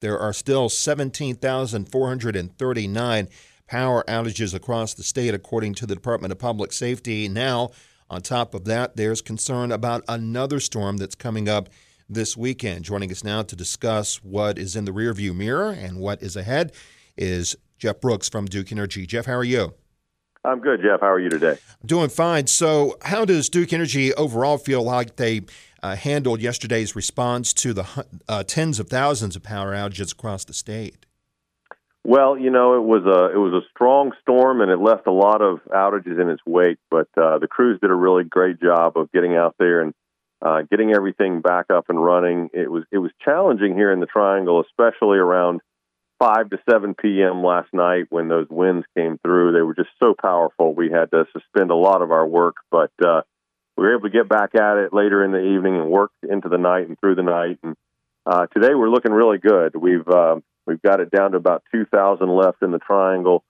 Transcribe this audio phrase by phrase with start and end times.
[0.00, 3.28] There are still 17,439
[3.66, 7.28] power outages across the state, according to the Department of Public Safety.
[7.28, 7.72] Now,
[8.08, 11.68] on top of that, there's concern about another storm that's coming up
[12.08, 12.86] this weekend.
[12.86, 16.72] Joining us now to discuss what is in the rearview mirror and what is ahead
[17.18, 19.06] is Jeff Brooks from Duke Energy.
[19.06, 19.74] Jeff, how are you?
[20.42, 21.00] I'm good, Jeff.
[21.00, 21.58] How are you today?
[21.84, 22.46] Doing fine.
[22.46, 25.42] So, how does Duke Energy overall feel like they
[25.82, 30.54] uh, handled yesterday's response to the uh, tens of thousands of power outages across the
[30.54, 31.06] state?
[32.02, 35.12] Well, you know, it was a it was a strong storm, and it left a
[35.12, 36.78] lot of outages in its wake.
[36.90, 39.94] But uh, the crews did a really great job of getting out there and
[40.40, 42.48] uh, getting everything back up and running.
[42.54, 45.60] It was it was challenging here in the Triangle, especially around
[46.18, 47.44] five to seven p.m.
[47.44, 49.52] last night when those winds came through.
[49.52, 50.74] They were just so powerful.
[50.74, 53.22] We had to suspend a lot of our work, but uh,
[53.80, 56.48] we were able to get back at it later in the evening and work into
[56.48, 57.58] the night and through the night.
[57.62, 57.74] And
[58.26, 59.74] uh, today we're looking really good.
[59.74, 60.36] We've uh,
[60.70, 63.42] We've got it down to about 2,000 left in the triangle.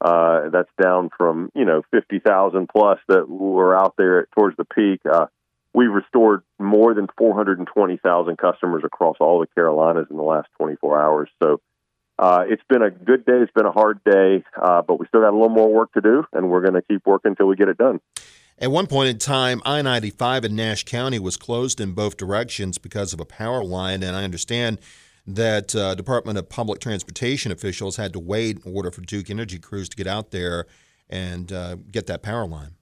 [0.00, 5.00] Uh, that's down from you know 50,000 plus that were out there towards the peak.
[5.04, 5.26] Uh,
[5.74, 11.28] we've restored more than 420,000 customers across all the Carolinas in the last 24 hours.
[11.42, 11.60] So
[12.16, 13.38] uh, it's been a good day.
[13.38, 16.00] It's been a hard day, uh, but we still got a little more work to
[16.00, 18.00] do, and we're going to keep working until we get it done.
[18.60, 22.76] At one point in time, I 95 in Nash County was closed in both directions
[22.76, 24.80] because of a power line, and I understand
[25.28, 29.60] that uh, Department of Public Transportation officials had to wait in order for Duke Energy
[29.60, 30.66] crews to get out there
[31.08, 32.72] and uh, get that power line.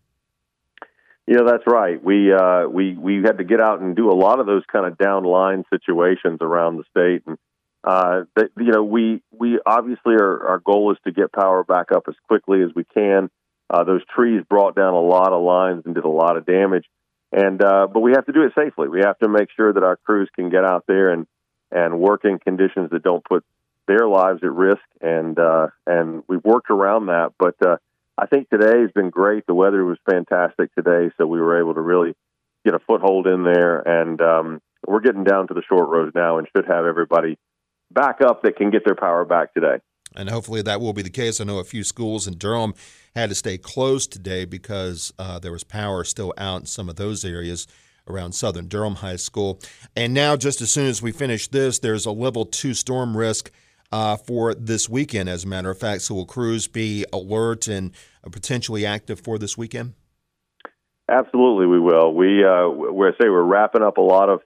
[1.26, 2.02] Yeah, that's right.
[2.02, 4.86] We uh, we we had to get out and do a lot of those kind
[4.86, 7.36] of down line situations around the state, and
[7.84, 8.22] uh,
[8.56, 12.14] you know we we obviously are, our goal is to get power back up as
[12.28, 13.28] quickly as we can.
[13.68, 16.84] Uh, those trees brought down a lot of lines and did a lot of damage,
[17.32, 18.88] and uh, but we have to do it safely.
[18.88, 21.26] We have to make sure that our crews can get out there and
[21.70, 23.44] and work in conditions that don't put
[23.86, 24.82] their lives at risk.
[25.00, 27.32] And uh, and we've worked around that.
[27.38, 27.76] But uh,
[28.16, 29.46] I think today has been great.
[29.46, 32.14] The weather was fantastic today, so we were able to really
[32.64, 33.78] get a foothold in there.
[33.78, 37.38] And um, we're getting down to the short rows now, and should have everybody
[37.90, 39.78] back up that can get their power back today.
[40.16, 41.40] And hopefully that will be the case.
[41.40, 42.74] I know a few schools in Durham
[43.14, 46.96] had to stay closed today because uh, there was power still out in some of
[46.96, 47.66] those areas
[48.08, 49.60] around Southern Durham High School.
[49.96, 53.50] And now, just as soon as we finish this, there's a level two storm risk
[53.92, 56.02] uh, for this weekend, as a matter of fact.
[56.02, 57.92] So, will crews be alert and
[58.30, 59.94] potentially active for this weekend?
[61.08, 62.12] Absolutely, we will.
[62.12, 64.40] We, uh, we say we're wrapping up a lot of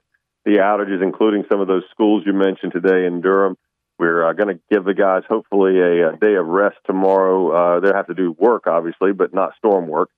[0.45, 3.57] the outages, including some of those schools you mentioned today in Durham.
[4.01, 7.77] We're uh, going to give the guys hopefully a, a, day of rest tomorrow.
[7.77, 10.09] Uh, they have to do work, obviously, but not storm work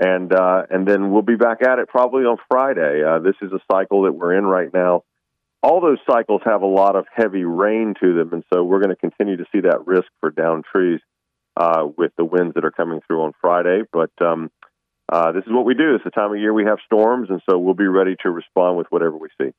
[0.00, 3.04] and uh, and then we'll be back at it probably on Friday.
[3.04, 5.04] Uh, this is a cycle that we're in right now.
[5.62, 8.96] All those cycles have a lot of heavy rain to them, and so we're going
[8.96, 11.00] to continue to see that risk for down trees
[11.54, 13.82] uh, with the winds that are coming through on Friday.
[13.92, 14.50] But um,
[15.12, 15.96] uh, this is what we do.
[15.96, 18.78] It's the time of year we have storms, and so we'll be ready to respond
[18.78, 19.50] with whatever we see.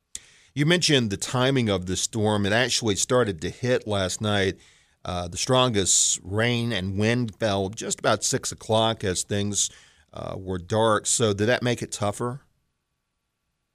[0.54, 2.44] You mentioned the timing of the storm.
[2.44, 4.58] It actually started to hit last night.
[5.02, 9.70] Uh, the strongest rain and wind fell just about six o'clock as things
[10.12, 11.06] uh, were dark.
[11.06, 12.42] So did that make it tougher?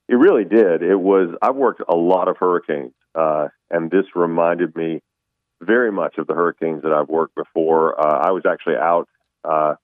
[0.07, 0.83] It really did.
[0.83, 1.35] It was.
[1.41, 5.01] I've worked a lot of hurricanes, uh, and this reminded me
[5.59, 7.99] very much of the hurricanes that I've worked before.
[7.99, 9.09] Uh, I was actually out
[9.43, 9.75] uh,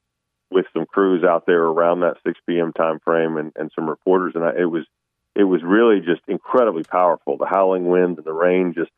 [0.52, 2.72] with some crews out there around that 6 p.m.
[2.72, 4.86] time frame, and, and some reporters, and I, it was
[5.36, 7.38] it was really just incredibly powerful.
[7.38, 8.92] The howling winds and the rain, just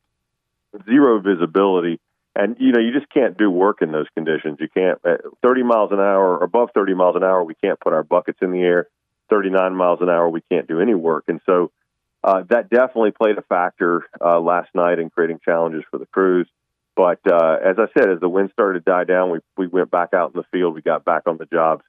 [0.86, 2.00] zero visibility
[2.36, 4.58] and you know you just can't do work in those conditions.
[4.60, 7.94] You can't at 30 miles an hour, above 30 miles an hour, we can't put
[7.94, 8.88] our buckets in the air.
[9.30, 11.72] 39 miles an hour, we can't do any work, and so
[12.24, 16.48] uh, that definitely played a factor uh, last night in creating challenges for the crews.
[16.96, 19.90] But uh, as I said, as the wind started to die down, we we went
[19.90, 21.84] back out in the field, we got back on the jobs,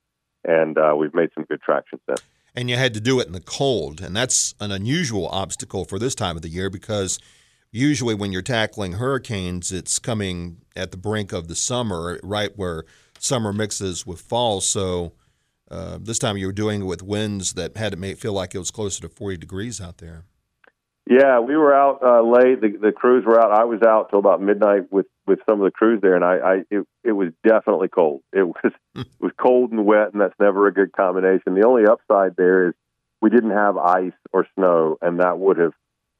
[0.44, 2.22] and uh, we've made some good traction since.
[2.56, 5.98] And you had to do it in the cold, and that's an unusual obstacle for
[5.98, 7.18] this time of the year because
[7.70, 12.84] usually when you're tackling hurricanes, it's coming at the brink of the summer, right where
[13.18, 14.62] summer mixes with fall.
[14.62, 15.12] So
[15.70, 18.54] uh, this time you were doing it with winds that had it make feel like
[18.54, 20.24] it was closer to 40 degrees out there.
[21.08, 22.60] Yeah, we were out uh, late.
[22.60, 23.52] The, the crews were out.
[23.52, 26.36] I was out till about midnight with, with some of the crews there, and I,
[26.36, 28.22] I it, it was definitely cold.
[28.32, 31.54] It was it was cold and wet, and that's never a good combination.
[31.54, 32.74] The only upside there is
[33.20, 35.72] we didn't have ice or snow, and that would have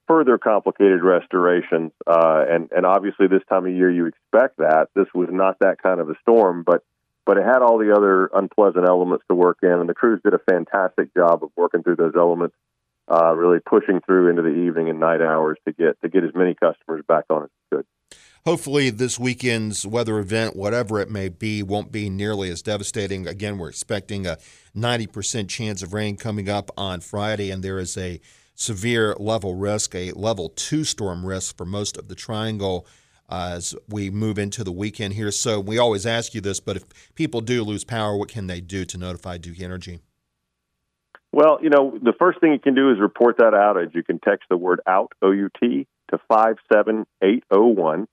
[0.08, 1.93] further complicated restorations.
[2.06, 4.88] Uh, and and obviously, this time of year, you expect that.
[4.94, 6.82] This was not that kind of a storm, but
[7.25, 10.32] but it had all the other unpleasant elements to work in, and the crews did
[10.35, 12.55] a fantastic job of working through those elements.
[13.08, 16.35] uh, really pushing through into the evening and night hours to get to get as
[16.35, 17.87] many customers back on as good.
[18.46, 23.26] Hopefully, this weekend's weather event, whatever it may be, won't be nearly as devastating.
[23.26, 24.38] Again, we're expecting a
[24.76, 28.20] 90% chance of rain coming up on Friday, and there is a
[28.54, 32.87] severe level risk, a level two storm risk for most of the triangle
[33.28, 35.32] as we move into the weekend here.
[35.32, 36.84] So, we always ask you this, but if
[37.16, 39.98] people do lose power, what can they do to notify Duke Energy?
[41.32, 43.93] Well, you know, the first thing you can do is report that outage.
[43.96, 48.06] You can text the word out, O U T, to 57801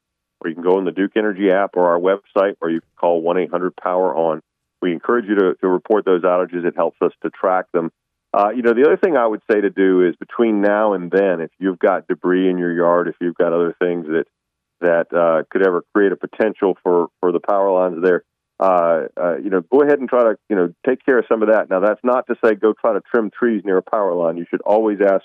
[0.44, 2.90] or you can go in the Duke Energy app or our website, or you can
[2.98, 4.42] call 1 800 Power On.
[4.82, 6.66] We encourage you to, to, report those outages.
[6.66, 7.92] It helps us to track them.
[8.34, 11.10] Uh, you know, the other thing I would say to do is between now and
[11.10, 14.26] then, if you've got debris in your yard, if you've got other things that
[14.82, 18.24] that uh, could ever create a potential for for the power lines there,
[18.60, 21.44] uh, uh, you know, go ahead and try to you know take care of some
[21.44, 21.70] of that.
[21.70, 24.38] Now, that's not to say go try to trim trees near a power line.
[24.38, 25.24] You should always ask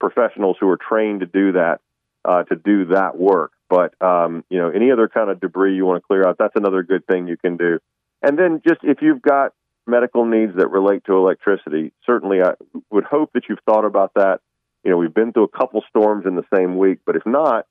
[0.00, 1.80] professionals who are trained to do that
[2.24, 3.52] uh, to do that work.
[3.68, 6.56] But um, you know, any other kind of debris you want to clear out, that's
[6.56, 7.78] another good thing you can do.
[8.22, 9.52] And then just if you've got
[9.86, 12.52] medical needs that relate to electricity, certainly I
[12.90, 14.40] would hope that you've thought about that.
[14.84, 17.66] You know, we've been through a couple storms in the same week, but if not,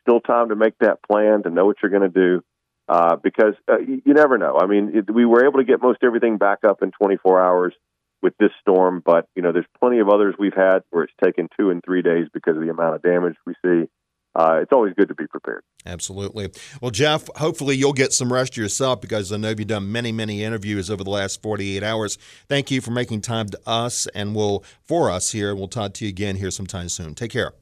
[0.00, 2.42] still time to make that plan to know what you're going to do.
[2.88, 4.58] Uh, because uh, you, you never know.
[4.60, 7.72] I mean, it, we were able to get most everything back up in 24 hours
[8.20, 11.48] with this storm, but you know, there's plenty of others we've had where it's taken
[11.56, 13.88] two and three days because of the amount of damage we see
[14.34, 15.62] uh, it's always good to be prepared.
[15.84, 16.50] Absolutely.
[16.80, 20.44] Well, Jeff, hopefully you'll get some rest yourself because I know you've done many, many
[20.44, 22.16] interviews over the last 48 hours.
[22.48, 25.50] Thank you for making time to us and we'll for us here.
[25.50, 27.14] And we'll talk to you again here sometime soon.
[27.14, 27.52] Take care.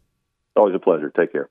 [0.56, 1.10] Always a pleasure.
[1.16, 1.46] Take care.